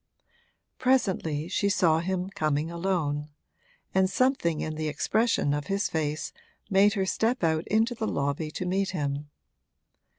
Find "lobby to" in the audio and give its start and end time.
8.07-8.65